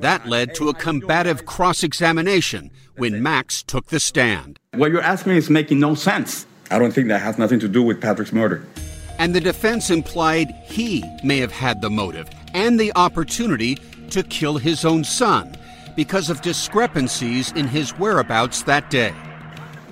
[0.00, 4.58] That led to a combative cross examination when Max took the stand.
[4.74, 6.46] What you're asking is making no sense.
[6.70, 8.64] I don't think that has nothing to do with Patrick's murder.
[9.18, 13.76] And the defense implied he may have had the motive and the opportunity
[14.10, 15.56] to kill his own son
[15.96, 19.14] because of discrepancies in his whereabouts that day.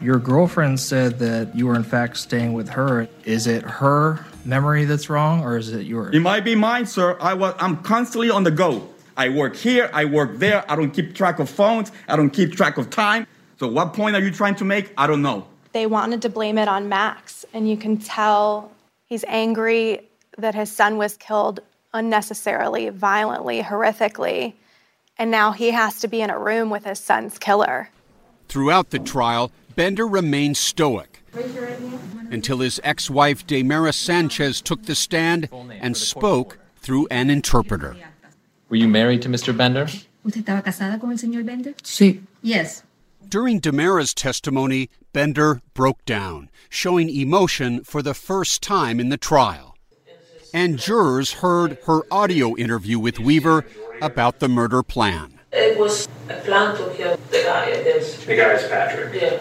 [0.00, 3.06] Your girlfriend said that you were, in fact, staying with her.
[3.24, 6.14] Is it her memory that's wrong, or is it yours?
[6.14, 7.16] It might be mine, sir.
[7.20, 8.88] I was, I'm constantly on the go.
[9.16, 10.64] I work here, I work there.
[10.70, 13.26] I don't keep track of phones, I don't keep track of time.
[13.58, 14.92] So, what point are you trying to make?
[14.96, 15.46] I don't know.
[15.72, 18.72] They wanted to blame it on Max, and you can tell
[19.06, 21.60] he's angry that his son was killed
[21.92, 24.54] unnecessarily, violently, horrifically,
[25.18, 27.90] and now he has to be in a room with his son's killer.
[28.48, 31.19] Throughout the trial, Bender remained stoic
[32.30, 35.48] until his ex wife, Damara Sanchez, took the stand
[35.80, 37.96] and spoke through an interpreter.
[38.68, 39.56] Were you married to Mr.
[39.56, 39.86] Bender?
[40.24, 41.74] ¿Usted estaba casada con el señor Bender?
[41.82, 42.22] Sí.
[42.42, 42.82] Yes.
[43.28, 49.76] During Damara's testimony, Bender broke down, showing emotion for the first time in the trial.
[50.52, 53.64] And jurors heard her audio interview with Weaver
[54.02, 55.38] about the murder plan.
[55.52, 58.26] It was a plan to kill the guy against.
[58.26, 59.20] The guy is Patrick.
[59.20, 59.38] Yeah.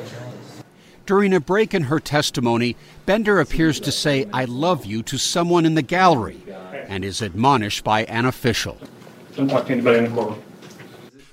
[1.09, 2.75] During a break in her testimony,
[3.07, 6.39] Bender appears to say, I love you to someone in the gallery
[6.87, 8.77] and is admonished by an official.
[9.35, 10.43] Don't talk to anybody in the courtroom.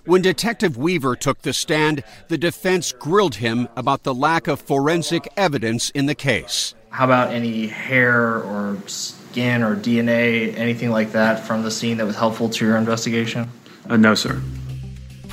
[0.06, 5.28] When Detective Weaver took the stand, the defense grilled him about the lack of forensic
[5.36, 6.74] evidence in the case.
[6.88, 12.06] How about any hair or skin or DNA, anything like that from the scene that
[12.06, 13.50] was helpful to your investigation?
[13.90, 14.40] Uh, no, sir.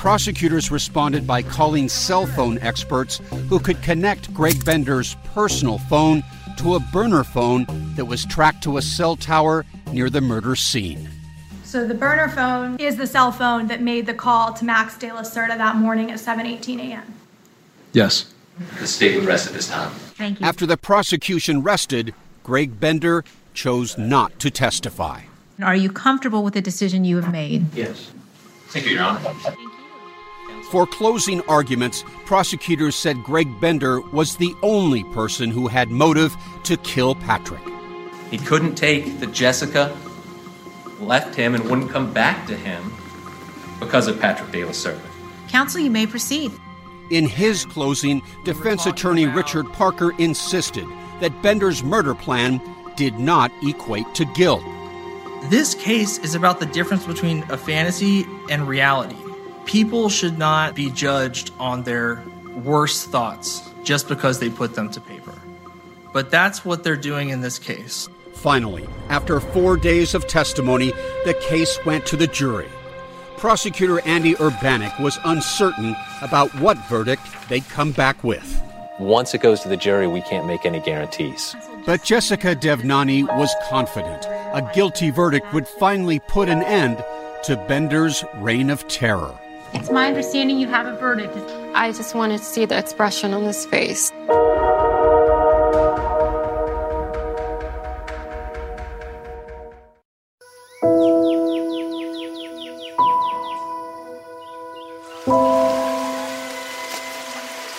[0.04, 6.22] Prosecutors responded by calling cell phone experts who could connect Greg Bender's personal phone
[6.58, 11.08] to a burner phone that was tracked to a cell tower near the murder scene.
[11.62, 15.10] So the burner phone is the cell phone that made the call to Max de
[15.10, 17.14] la Cerda that morning at 7:18 a.m.
[17.94, 18.26] Yes.
[18.80, 19.90] The state would rest at this time.
[20.18, 20.44] Thank you.
[20.44, 23.24] After the prosecution rested, Greg Bender
[23.54, 25.22] chose not to testify.
[25.62, 27.74] Are you comfortable with the decision you have made?
[27.74, 28.12] Yes.
[28.68, 29.34] Thank you, Your Honor.
[30.74, 36.76] For closing arguments, prosecutors said Greg Bender was the only person who had motive to
[36.78, 37.62] kill Patrick.
[38.28, 39.96] He couldn't take that Jessica
[40.98, 42.92] left him and wouldn't come back to him
[43.78, 45.00] because of Patrick de la Cerda.
[45.46, 46.50] Counsel, you may proceed.
[47.08, 50.88] In his closing, defense attorney Richard Parker insisted
[51.20, 52.60] that Bender's murder plan
[52.96, 54.64] did not equate to guilt.
[55.44, 59.14] This case is about the difference between a fantasy and reality.
[59.66, 62.22] People should not be judged on their
[62.62, 65.34] worst thoughts just because they put them to paper.
[66.12, 68.08] But that's what they're doing in this case.
[68.34, 70.92] Finally, after four days of testimony,
[71.24, 72.68] the case went to the jury.
[73.36, 78.60] Prosecutor Andy Urbanik was uncertain about what verdict they'd come back with.
[79.00, 81.56] Once it goes to the jury, we can't make any guarantees.
[81.84, 87.04] But Jessica Devnani was confident a guilty verdict would finally put an end
[87.42, 89.36] to Bender's reign of terror.
[89.74, 91.36] It's my understanding you have a verdict.
[91.74, 94.10] I just wanted to see the expression on his face.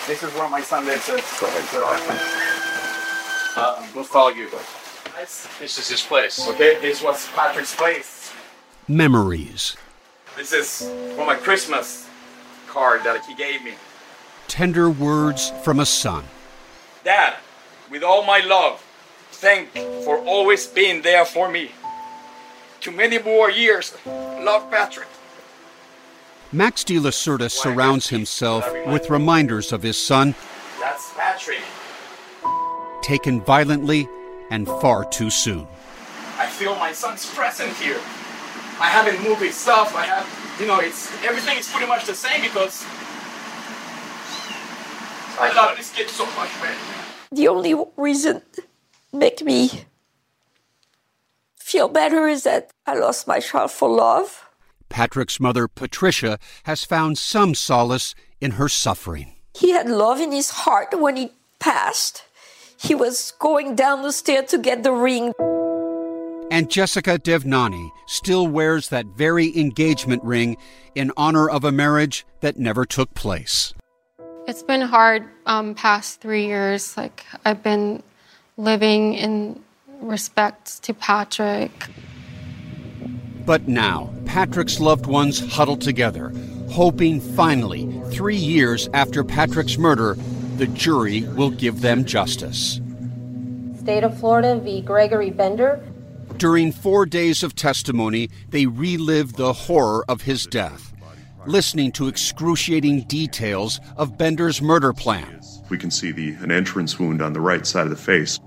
[0.06, 1.08] This is where my son lives.
[1.08, 2.20] Go ahead.
[3.56, 4.48] Uh, we'll follow you.
[5.58, 6.46] This is his place.
[6.50, 8.32] Okay, this was Patrick's place.
[8.86, 9.76] Memories,
[10.36, 12.08] This is for my Christmas
[12.68, 13.72] card that he gave me.
[14.48, 16.24] tender words from a son.
[17.04, 17.34] Dad,
[17.90, 18.80] with all my love,
[19.32, 19.70] thank
[20.04, 21.70] for always being there for me.
[22.82, 25.08] To many more years, love Patrick.
[26.52, 30.34] Max de la Cerda surrounds himself with reminders of his son,
[30.80, 31.62] That's Patrick.
[33.02, 34.08] taken violently
[34.50, 35.66] and far too soon.
[36.38, 38.00] I feel my son's presence here.
[38.78, 39.94] I haven't moved his stuff.
[39.94, 40.26] I have,
[40.60, 42.84] you know, it's everything is pretty much the same because
[45.38, 46.76] I love this kid so much, man.
[47.32, 48.42] The only reason
[49.12, 49.84] make me
[51.56, 54.48] feel better is that I lost my child for love.
[54.88, 59.32] Patrick's mother, Patricia, has found some solace in her suffering.
[59.54, 62.24] He had love in his heart when he passed.
[62.78, 65.32] He was going down the stair to get the ring.
[66.50, 70.56] And Jessica Devnani still wears that very engagement ring
[70.94, 73.74] in honor of a marriage that never took place.
[74.46, 76.96] It's been hard um, past three years.
[76.96, 78.02] Like I've been
[78.56, 79.60] living in
[80.00, 81.88] respect to Patrick.
[83.44, 86.32] But now, Patrick's loved ones huddle together,
[86.70, 90.16] hoping finally, three years after Patrick's murder,
[90.56, 92.80] the jury will give them justice.
[93.78, 94.80] State of Florida v.
[94.80, 95.80] Gregory Bender.
[96.38, 100.92] During four days of testimony, they relived the horror of his death,
[101.46, 105.40] listening to excruciating details of Bender's murder plan.
[105.70, 108.38] We can see the an entrance wound on the right side of the face.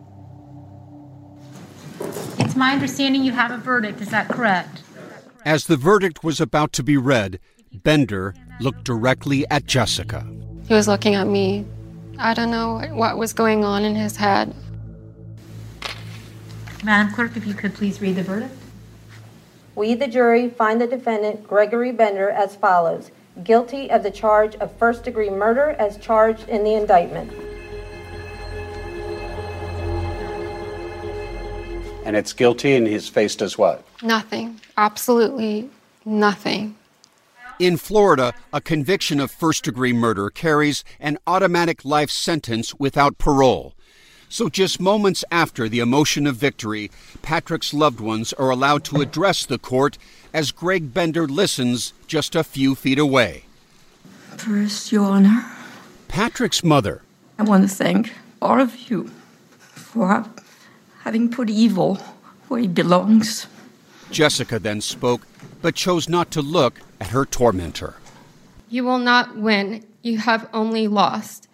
[2.37, 4.01] It's my understanding you have a verdict.
[4.01, 4.83] Is that correct?
[5.43, 7.39] As the verdict was about to be read,
[7.73, 10.27] Bender looked directly at Jessica.
[10.67, 11.65] He was looking at me.
[12.19, 14.53] I don't know what was going on in his head.
[16.83, 18.55] Madam Clerk, if you could please read the verdict.
[19.75, 23.11] We, the jury, find the defendant, Gregory Bender, as follows
[23.43, 27.31] guilty of the charge of first degree murder as charged in the indictment.
[32.05, 33.83] And it's guilty, and he's faced as what?
[34.01, 34.59] Nothing.
[34.77, 35.69] Absolutely
[36.05, 36.75] nothing.
[37.59, 43.75] In Florida, a conviction of first degree murder carries an automatic life sentence without parole.
[44.31, 46.91] So, just moments after the emotion of victory,
[47.23, 49.97] Patrick's loved ones are allowed to address the court
[50.31, 53.45] as Greg Bender listens just a few feet away.
[54.37, 55.45] First, Your Honor,
[56.07, 57.01] Patrick's mother,
[57.39, 59.09] I want to thank all of you
[59.59, 60.25] for
[61.01, 61.95] having put evil
[62.49, 63.47] where it belongs.
[64.11, 65.25] Jessica, then spoke,
[65.63, 67.95] but chose not to look at her tormentor.
[68.69, 69.83] You will not win.
[70.03, 71.48] You have only lost.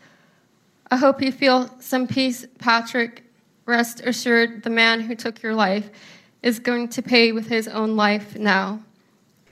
[0.92, 3.24] I hope you feel some peace, Patrick.
[3.66, 5.90] Rest assured, the man who took your life
[6.44, 8.80] is going to pay with his own life now.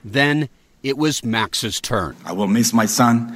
[0.06, 0.50] Then
[0.84, 2.16] it was Max's turn.
[2.24, 3.36] I will miss my son,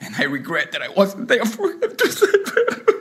[0.00, 2.99] and I regret that I wasn't there for him to save him.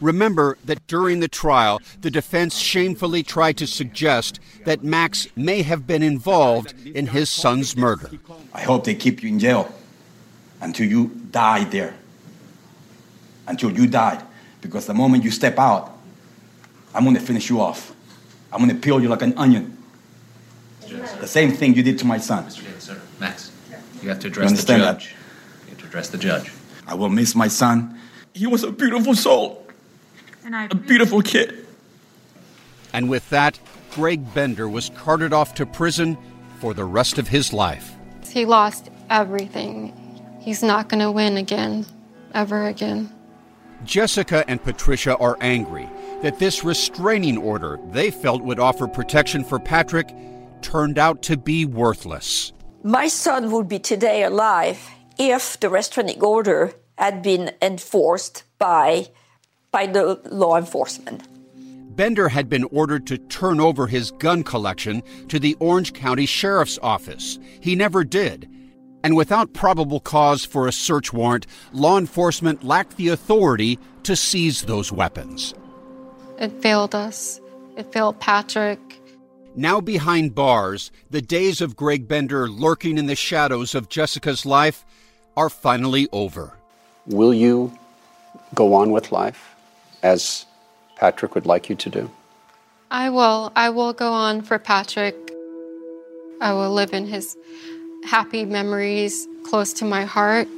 [0.00, 5.86] Remember that during the trial, the defense shamefully tried to suggest that Max may have
[5.86, 8.10] been involved in his son's murder.
[8.54, 9.72] I hope they keep you in jail
[10.60, 11.94] until you die there.
[13.46, 14.22] Until you die.
[14.60, 15.92] Because the moment you step out,
[16.94, 17.94] I'm gonna finish you off.
[18.52, 19.76] I'm gonna peel you like an onion.
[21.20, 22.50] The same thing you did to my son.
[22.50, 23.52] Sir, Max,
[24.02, 24.98] you have to address the understand that?
[25.00, 25.14] judge.
[25.64, 26.50] You have to address the judge.
[26.86, 27.98] I will miss my son.
[28.32, 29.66] He was a beautiful soul.
[30.48, 31.66] And I A beautiful kid.
[32.94, 36.16] And with that, Greg Bender was carted off to prison
[36.58, 37.92] for the rest of his life.
[38.26, 39.92] He lost everything.
[40.40, 41.84] He's not going to win again,
[42.32, 43.12] ever again.
[43.84, 45.86] Jessica and Patricia are angry
[46.22, 50.08] that this restraining order they felt would offer protection for Patrick
[50.62, 52.54] turned out to be worthless.
[52.82, 54.80] My son would be today alive
[55.18, 59.08] if the restraining order had been enforced by,
[59.70, 61.26] by the law enforcement.
[61.98, 66.78] Bender had been ordered to turn over his gun collection to the Orange County Sheriff's
[66.80, 67.40] Office.
[67.60, 68.48] He never did.
[69.02, 74.62] And without probable cause for a search warrant, law enforcement lacked the authority to seize
[74.62, 75.54] those weapons.
[76.38, 77.40] It failed us.
[77.76, 78.78] It failed Patrick.
[79.56, 84.84] Now behind bars, the days of Greg Bender lurking in the shadows of Jessica's life
[85.36, 86.52] are finally over.
[87.06, 87.76] Will you
[88.54, 89.56] go on with life
[90.02, 90.46] as
[90.96, 92.10] Patrick would like you to do?
[92.90, 93.52] I will.
[93.54, 95.16] I will go on for Patrick.
[96.40, 97.36] I will live in his
[98.04, 100.48] happy memories close to my heart.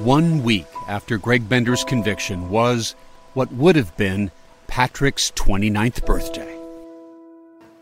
[0.00, 2.94] One week after Greg Bender's conviction was
[3.34, 4.30] what would have been
[4.66, 6.56] Patrick's 29th birthday.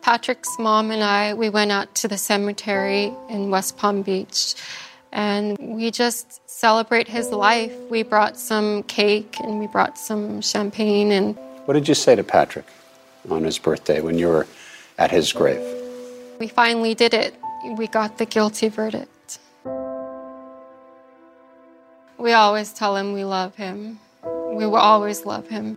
[0.03, 4.55] Patrick's mom and I, we went out to the cemetery in West Palm Beach
[5.13, 7.73] and we just celebrate his life.
[7.91, 11.37] We brought some cake and we brought some champagne and
[11.67, 12.67] What did you say to Patrick
[13.31, 14.47] on his birthday when you were
[14.99, 15.63] at his grave?
[16.39, 17.35] we finally did it.
[17.77, 19.41] We got the guilty verdict.
[22.17, 23.99] We always tell him we love him.
[24.25, 25.77] We will always love him.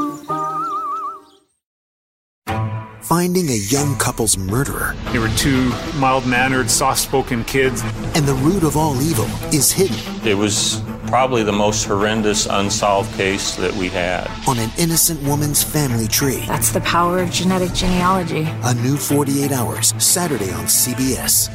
[3.11, 4.95] Finding a young couple's murderer.
[5.11, 7.81] They were two mild mannered, soft spoken kids.
[8.15, 13.13] And the root of all evil is hidden It was probably the most horrendous unsolved
[13.17, 14.31] case that we had.
[14.47, 16.45] on an innocent woman's family tree.
[16.47, 18.47] That's the power of genetic genealogy.
[18.63, 21.49] A new 48 hours, Saturday on CBS.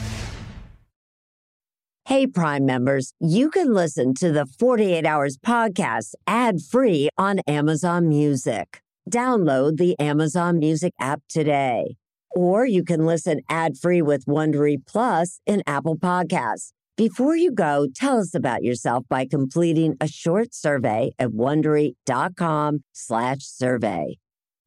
[2.05, 8.11] Hey, Prime members, you can listen to the 48 Hours podcast ad free on Amazon
[8.11, 8.83] Music.
[9.11, 11.97] Download the Amazon Music app today.
[12.35, 16.73] Or you can listen ad free with Wondery Plus in Apple Podcasts.
[16.97, 24.19] Before you go, tell us about yourself by completing a short survey at wondery.com/slash survey.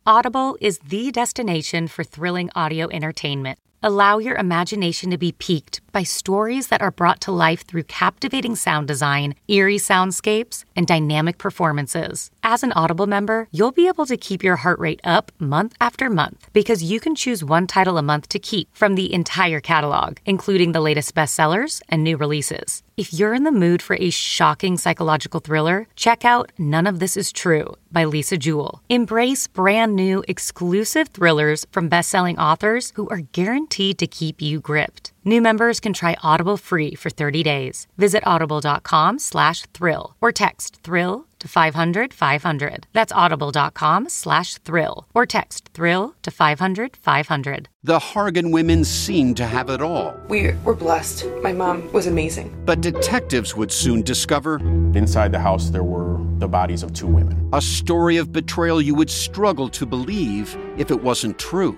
[0.05, 3.59] Audible is the destination for thrilling audio entertainment.
[3.81, 8.57] Allow your imagination to be piqued by stories that are brought to life through captivating
[8.57, 12.29] sound design, eerie soundscapes, and dynamic performances.
[12.43, 16.09] As an Audible member, you'll be able to keep your heart rate up month after
[16.09, 20.17] month because you can choose one title a month to keep from the entire catalog,
[20.25, 22.81] including the latest bestsellers and new releases.
[22.95, 27.17] If you're in the mood for a shocking psychological thriller, check out None of This
[27.17, 28.81] Is True by Lisa Jewell.
[28.89, 35.13] Embrace brand new exclusive thrillers from best-selling authors who are guaranteed to keep you gripped.
[35.25, 37.87] New members can try Audible free for 30 days.
[37.97, 42.87] Visit audible.com slash thrill or text thrill to 500 500.
[42.93, 47.69] That's audible.com slash thrill or text thrill to 500 500.
[47.83, 50.13] The Hargan women seemed to have it all.
[50.27, 51.25] We were blessed.
[51.41, 52.61] My mom was amazing.
[52.65, 54.57] But detectives would soon discover
[54.95, 57.49] Inside the house, there were the bodies of two women.
[57.53, 61.77] a story of betrayal you would struggle to believe if it wasn't true.